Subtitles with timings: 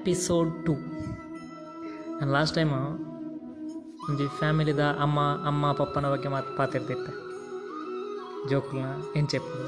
[0.00, 0.74] Episode two
[2.18, 2.70] ನಾನು last time
[4.04, 7.12] ಒಂಜಿ ಫ್ಯಾಮಿಲಿದ ಅಮ್ಮ ಅಮ್ಮ, ಪಪ್ಪನ ಬಗ್ಗೆ ಮಾತು ಪಾತಿರ್ತಿತ್ತೆ
[8.50, 8.86] ಜೋಕ್ಲನ
[9.18, 9.58] ಎಂಚೆಪ್ಪು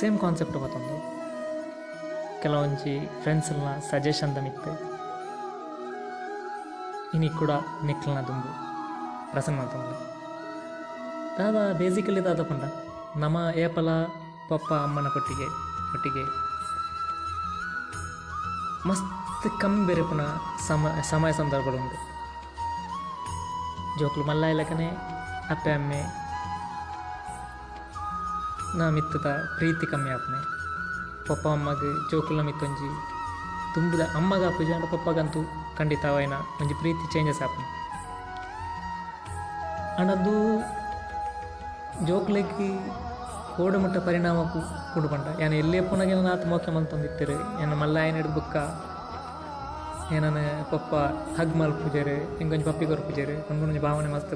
[0.00, 0.98] ಸೇಮ್ ಕಾನ್ಸೆಪ್ಟ್ ಮತ್ತೊಂದು.
[2.42, 4.72] ಕೆಲವೊಂಜಿ ಫ್ರೆಂಡ್ಸ್ನ ಸಜೆಷನ್ ಮಿತ್ತು.
[7.16, 7.52] ಇನಿ ಕೂಡ
[7.88, 8.54] ನಿಕ್ಲನ ದುಂಬು.
[9.32, 9.90] ಪ್ರಸನ್ನ ತುಂಬ
[11.38, 12.64] ದಾದ ಬೇಸಿಕಲಿ ದಾದ ಪಂಡ,
[13.22, 13.88] ನಮ್ಮ ಏಪಲ
[14.50, 15.48] ಪಪ್ಪ ಅಮ್ಮನ ಕೊಟ್ಟಿಗೆ,
[15.94, 16.24] ಒಟ್ಟಿಗೆ
[18.88, 19.10] ಮಸ್ತ್
[19.62, 20.22] ಕಮ್ಮಿ ಬೆರೆಪುನ
[20.66, 21.98] ಸಮ, ಸಮಯ ಸಂದರ್ಭಗಳುಂಟು
[24.00, 24.88] ಜೋಕ್ಲು ಮಲ್ಲ ಇಲ್ಲಕನೆ
[25.52, 26.00] ಅಪ್ಪೆ ಅಮ್ಮೆ,
[28.78, 30.40] ನಾ ಮಿತ್ತದ ಪ್ರೀತಿ ಕಮ್ಮಿ ಆಪನೆ.
[31.28, 32.90] ಪಪ್ಪ ಅಮ್ಮಗ ಜೋಕ್ಲ ಮಿತ್ತೊಂಜಿ
[33.74, 35.42] ತುಂಬುದ ಅಮ್ಮಗ ಅಪ್ಪುಜ ಅಂಡ ಪಪ್ಪಗಂತೂ
[35.78, 37.66] ಖಂಡಿತ ಅವೈನ ಒಂಜಿ ಪ್ರೀತಿ ಚೇಂಜಸ್ ಆಪನೆ.
[40.00, 40.36] ಅಣ್ಣದು
[42.08, 42.54] ಜೋಕ್ಲೆಗ್
[43.56, 44.38] ಪರಿಣಾಮ
[44.92, 48.56] ಕುಡು ಪಂಡ ಯಾನ ಎಲ್ಲೇ ಪುನಗೆ ನಾತ್ ಮೋಕೆ ಮಂತಂದಿತ್ತರು ಏನು ಮಲ್ಲ ಏನ್ ಹಿಡ್ದು ಬುಕ್ಕ?
[50.14, 50.38] ಏನನ
[50.72, 50.94] ಪಪ್ಪ
[51.38, 54.34] ಹಗ್ ಮಲ್ಪುಜರು ಹಿಂಗೊಂಜಿ ಪಪ್ಪಿ ಕೊರ್ಪುಜರು ಒಂದೊಂದು ಭಾವನೆ ಮಸ್ತ್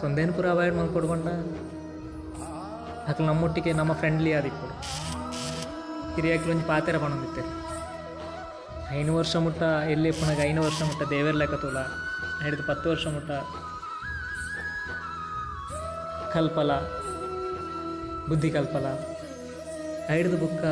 [0.00, 1.28] ಸೊಂದೇನು ಪೂರ ಅವಾಯ್ಡ್ ಮಾಡಿ ಕೊಡ್ಕೊಂಡ?
[3.10, 4.68] ಅಕ್ಲು ನಮ್ಮೊಟ್ಟಿಗೆ ನಮ್ಮ ಫ್ರೆಂಡ್ಲಿ ಆದಿಪ್ಪು
[6.14, 7.42] ಹಿರಿಯಕ್ಕೆ ಒಂಜಿ ಪಾತೆರ ಬಂದಿತ್ತೆ
[8.98, 9.62] ಐನು ವರ್ಷ ಮುಟ್ಟ
[9.92, 11.78] ಎಲ್ಲಿ ಪುನಗ ಐನು ವರ್ಷ ಮುಟ್ಟ, ದೇವೇರ್ ಲೆಕ್ಕ ತೋಲ.
[12.44, 13.30] ಹಿಡಿದು ಪತ್ತು ವರ್ಷ ಮುಟ್ಟ.
[16.34, 16.70] ಕಲ್ಪಲ.
[18.29, 18.87] ಬುದ್ಧಿ ಕಲ್ಪಲ
[20.11, 20.63] ಐಡ್ದು ಬುಕ್ಕ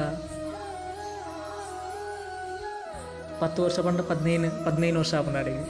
[3.41, 5.65] ಪತ್ತು ವರ್ಷ ಪಂಡ ಪದ್ನೈನು ಪದ್ನೈನು ವರ್ಷ ಆಪುಂಡು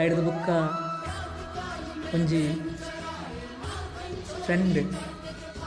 [0.00, 0.48] ಐಡ್ದು ಬುಕ್ಕ
[2.14, 2.42] ಒಂಜಿ
[4.44, 4.78] ಫ್ರೆಂಡ್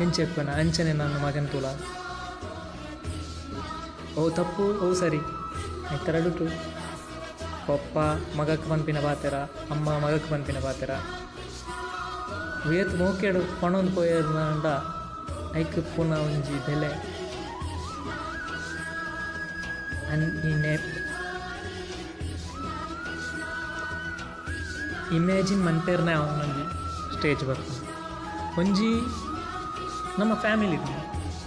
[0.02, 1.66] ಎಂಚೆಪ್ಪನ ಅಂಚನೆ ನನ್ನ ಮಗನ್ ತುಲ
[4.18, 5.20] ಓ ತಪ್ಪು ಓ ಸರಿ
[5.94, 6.46] ಐತರಡುಟು
[7.68, 8.00] ಪಪ್ಪ
[8.38, 9.36] ಮಗಕ್ಕೆ ಪನ್ಪಿನ ಪಾತೆರ
[9.72, 10.92] ಅಮ್ಮ ಮಗಕ್ಕೆ ಪನ್ಪಿನ ಪಾತೆರ
[12.71, 13.87] ವೇತ್ ಮೋಕೆಡು പണം
[16.27, 16.91] ಒಂಜಿ ಬೆಲೆ.
[20.13, 20.89] ಅನ್ ಈ ನೆಪ್
[25.19, 26.65] ಇಮ್ಯಾಜಿನ್ ಮನ್ಪೇರ್ನ ಒಂಜಿ
[27.17, 27.83] ಸ್ಟೇಜ್ ಬರ್ತಾನೆ
[28.61, 28.91] ಒಂಜಿ
[30.21, 30.79] ನಮ್ಮ ಫ್ಯಾಮಿಲಿ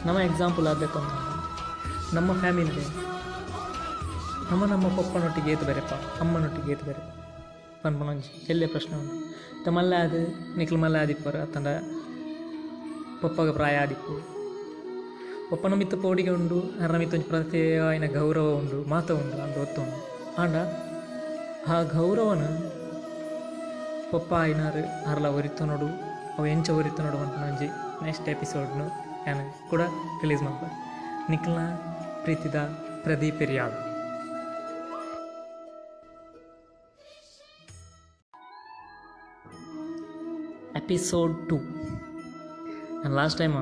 [0.07, 0.99] ನಮ್ಮ ಎಕ್ಸಾಂಪಲ್ ಆಗಬೇಕು
[2.17, 2.85] ನಮ್ಮ ಫ್ಯಾಮಿಲಿ
[4.51, 5.93] ನಮ್ಮ ನಮ್ಮ ಪಪ್ಪನೊಟ್ಟಿಗೆ ಏತು ಬೇರೆಪ್ಪ,
[6.23, 7.01] ಅಮ್ಮನೊಟ್ಟಿಗೆ ಏತು ಬೇರೆ
[9.71, 10.19] ಮಲ್ಲ ಅದು
[10.57, 11.67] ನಿಕ್ಲು ಮಲ್ಲ ಆದಿಪ್ಪರ ಅತ್ತಂಡ
[13.21, 14.15] ಪಪ್ಪಗ ಪ್ರಾಯ ಆದಿಪ್ಪು
[15.51, 17.81] ಪಪ್ಪನ ಮಿತ್ತ ಪೋಡಿಗೆ ಉಂಡು ಅರ್ನ ಮಿತ್ತ ಒಂಜಿ ಪ್ರತ್ಯೇಕ
[18.17, 19.97] ಗೌರವ ಉಂಡು, ಮಾತ ಉಂಡು ಅಂತ ಒತ್ತು ಉಂಡು
[20.41, 20.55] ಆಂಡ,
[21.67, 22.43] ಆ ಗೌರವನ
[24.11, 25.87] ಪಪ್ಪ ಐನಾರು ಅರ್ಲ ಒರಿತು ನೋಡು,
[26.37, 27.17] ಅವು ಎಂಚ ಒರಿತು ನೋಡು
[28.05, 28.85] ನೆಕ್ಸ್ಟ್ ಎಪಿಸೋಡ್ನು
[29.25, 29.81] ನಾನು ಕೂಡ
[30.21, 30.65] ರಿಲೀಸ್ ಮಾಡ್ಪ
[31.29, 31.75] ನಿಕ್ಲನ
[32.23, 32.55] ಪ್ರೀತಿದ
[33.03, 33.88] ಪ್ರದೀಪ್ ಎರಿಯಾಳ್
[40.89, 41.57] ಎಪಿಸೋಡ್ ಟು
[43.01, 43.55] ನಾನು ಲಾಸ್ಟ್ ಟೈಮ್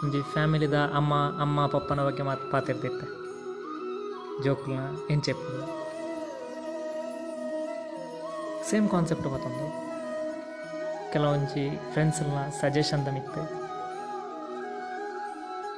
[0.00, 3.06] ಒಂಜಿ ಫ್ಯಾಮಿಲಿದ ಅಮ್ಮ ಅಮ್ಮ, ಪಪ್ಪನ ಬಗ್ಗೆ ಮಾತು ಪಾತಿರ್ತಿತ್ತೆ
[4.46, 5.52] ಏನು ಎಂಚೆಪ್ಪು
[8.70, 9.68] ಸೇಮ್ ಕಾನ್ಸೆಪ್ಟ್ ಮತ್ತೊಂದು.
[11.12, 13.44] ಕೆಲವೊಂಜಿ ಫ್ರೆಂಡ್ಸ್ನ ಸಜೆಷನ್ ಮಿತ್ತು.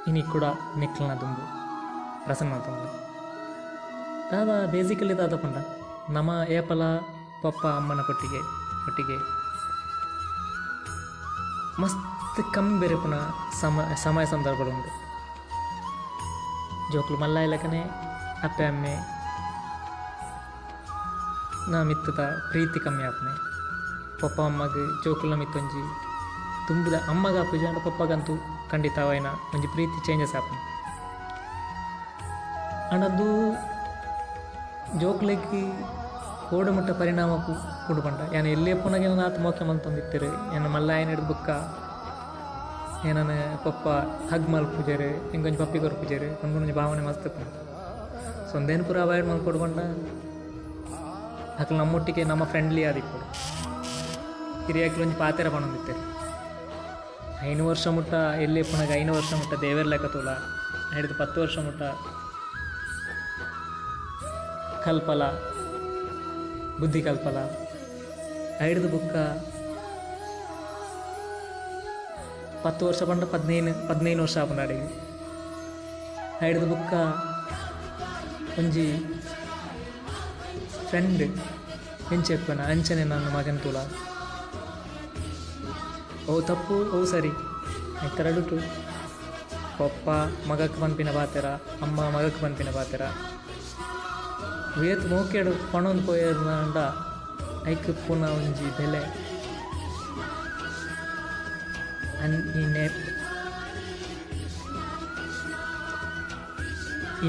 [0.09, 0.45] ಇನಿ ಕೂಡ
[0.83, 1.45] ನಿಕ್ಲನ್ನ ದುಂಬು
[2.25, 2.89] ಪ್ರಸನ್ನ ತುಂಬ.
[4.31, 5.57] ದಾದ ಬೇಸಿಕಲಿ ದಾದ ಪಂಡ
[6.17, 6.83] ನಮ್ಮ ಏಪಲ
[7.45, 8.43] ಪಪ್ಪ ಅಮ್ಮನ ಕೊಟ್ಟಿಗೆ,
[8.89, 9.19] ಒಟ್ಟಿಗೆ
[11.81, 13.15] ಮಸ್ತ್ ಕಮ್ಮಿ ಬೆರೆಪುನ
[13.59, 14.91] ಸಮ, ಸಮಯ ಸಂದರ್ಭಗಳುಂಟು
[16.93, 17.81] ಜೋಕ್ಲು ಮಲ್ಲ ಇಲ್ಲಕನೆ
[18.47, 18.93] ಅಪ್ಪೆ ಅಮ್ಮೆ,
[21.71, 23.33] ನಾ ಮಿತ್ತದ ಪ್ರೀತಿ ಕಮ್ಮಿ ಆಪನೆ.
[24.21, 25.83] ಪಪ್ಪ ಅಮ್ಮಗ ಜೋಕುಲ ಮಿತ್ತೊಂಜಿ
[26.67, 28.35] ತುಂಬುದ ಅಮ್ಮಗ ಅಪ್ಪುಜ ಅಂಡ ಪಪ್ಪಗಂತೂ
[28.71, 30.59] ಖಂಡಿತ ಅವನ ಒಂಜಿ ಪ್ರೀತಿ ಚೇಂಜಸ್ ಆಪನೆ.
[32.93, 33.29] ಅಣ್ಣದು
[35.01, 35.49] ಜೋಕ್ಲೆಗ್
[36.55, 37.31] ಓಡಮುಟ್ಟ ಪರಿಣಾಮ
[37.87, 41.49] ಕುಡು ಪಂಡ ಯಾನ ಎಲ್ಲೇ ಪುನಗೆ ನಾತ್ ಮೋಕೆ ಮಂತಂದಿತ್ತರು ಏನ ಮಲ್ಲ ಏನ್ ಹಿಡ್ದು ಬುಕ್ಕ?
[43.09, 43.31] ಏನನ
[43.65, 43.85] ಪಪ್ಪ
[44.31, 47.27] ಹಗ್ ಮಲ್ಪುಜರು ಹಿಂಗೊಂಜಿ ಪಪ್ಪಿ ಕೊರ್ಪುಜರು ಒಂದೊಂದು ಭಾವನೆ ಮಸ್ತ್
[48.51, 49.79] ಸೊಂದೇನು ಪೂರ ಅವಾಯ್ಡ್ ಮಾಡಿ ಕೊಡ್ಕೊಂಡ
[51.61, 53.19] ಅಕ್ಲು ನಮ್ಮೊಟ್ಟಿಗೆ ನಮ್ಮ ಫ್ರೆಂಡ್ಲಿ ಆದಿಪ್ಪು
[55.03, 55.95] ಒಂಜಿ ಪಾತೆರ ಬಂದಿತ್ತೆ
[57.49, 60.29] ಐನು ವರ್ಷ ಮುಟ್ಟ, ಎಲ್ಲಿ ಪುನಗ ಐನು ವರ್ಷ ಮುಟ್ಟ ದೇವೇರ್ ಲೆಕ್ಕ ತೋಲ.
[60.93, 61.81] ಹಿಡಿದು ಪತ್ತು ವರ್ಷ ಮುಟ್ಟ
[64.85, 65.23] ಕಲ್ಪಲ.
[66.80, 67.38] ಬುದ್ಧಿ ಕಲ್ಪಲ
[68.64, 69.16] ಐಡ್ದು ಬುಕ್ಕ
[72.62, 74.88] ಪತ್ತು ವರ್ಷ ಪಂಡ ಪದ್ನೈನು ಪದ್ನೈನು ವರ್ಷ ಆಪುಂಡು
[76.46, 76.92] ಐಡ್ದು ಬುಕ್ಕ
[78.58, 78.86] ಒಂಜಿ
[80.88, 81.22] ಫ್ರೆಂಡ್
[82.12, 83.76] ಎಂಚೆಪ್ಪನ ಅಂಚನೆ ನನ್ನ ಮಗನ್ ತುಲ
[86.28, 87.32] ಓ ತಪ್ಪು ಓ ಸರಿ
[88.04, 88.56] ಐತರಡುಟು
[89.78, 90.10] ಪಪ್ಪ
[90.48, 91.46] ಮಗಕ್ಕೆ ಪನ್ಪಿನ ಪಾತೆರ
[91.82, 93.41] ಅಮ್ಮ ಮಗಕ್ಕೆ ಪನ್ಪಿನ ಪಾತೆರ ವೇತ್
[96.05, 96.77] ಪೋಯರ್ನಂಡ
[97.71, 99.01] ಐಕ್ ಪುನ ಒಂಜಿ ಬೆಲೆ.
[102.23, 103.01] ಅನ್ ಈ ನೆಪ್.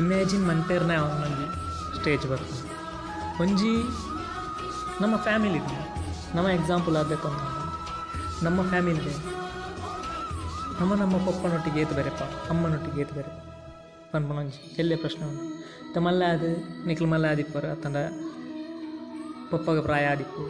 [0.00, 1.46] ಇಮ್ಯಾಜಿನ್ ಮಂತೇರ್ನೆ ಅವನೊಂಜಿ
[1.98, 2.62] ಸ್ಟೇಜ್ ಬರ್ತಾನೆ
[3.42, 3.72] ಒಂಜಿ
[5.02, 5.60] ನಮ್ಮ ಫ್ಯಾಮಿಲಿ
[6.36, 7.30] ನಮ್ಮ ಎಕ್ಸಾಂಪಲ್ ಆಗಬೇಕು
[8.44, 9.14] ನಮ್ಮ ಫ್ಯಾಮಿಲಿ
[10.80, 13.32] ನಮ್ಮ ನಮ್ಮ ಪಪ್ಪನೊಟ್ಟಿಗೆ ಏತು ಬೇರೆಪ್ಪ, ಅಮ್ಮನೊಟ್ಟಿಗೆ ಏತು ಬೇರೆ
[14.14, 15.46] ಪನ್ಪನೊಂಜಿ ಎಲ್ಲೇ ಪ್ರಶ್ನೆ ఉంది
[15.94, 16.50] ತ మళ్ళీ అది
[16.86, 17.98] ನಿಕ್ಲು మళ్ళీ ಆದಿಪ್ಪರು, ಅತ್ತಂಡ
[19.50, 20.44] ಪಪ್ಪಗ ಪ್ರಾಯ ಆದಿಪ್ಪು.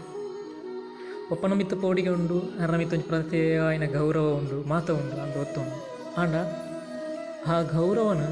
[1.30, 5.76] ಒಪ್ಪನ ಮಿತ್ತ ಪೋಡಿಗೆ ಉಂಡು, ಅರ್ನ ಮಿತ್ತ ಒಂಜಿ ಪ್ರತ್ಯೇಕ ಗೌರವ ಉಂಡು, ಮಾತ ಉಂಡು, ಅಂದು ಒತ್ತುಂಡು
[6.22, 6.34] ಆಂಡ,
[7.46, 8.24] ಆ ಗೌರವನ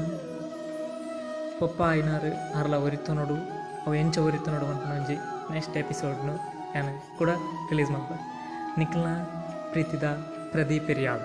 [1.61, 3.37] ಪಪ್ಪ ಆಯ್ನಾರು ಅರ್ಲ ಒರಿತು ನೋಡು,
[3.85, 5.17] ಅವು ಎಂಚ ಒರಿತು ನೋಡು ಅಂತ ಒಂಜಿ
[5.53, 6.35] ನೆಕ್ಸ್ಟ್ ಎಪಿಸೋಡ್ನು
[6.75, 7.29] ನಾನು ಕೂಡ
[7.69, 8.23] ರಿಲೀಸ್ ಮಾಡ್ಬೋದು.
[8.79, 9.09] ನಿಖಲ್ನ
[9.71, 10.05] ಪ್ರೀತಿದ
[10.51, 11.23] ಪ್ರದೀಪ್ ಎರಿಯಾಳ್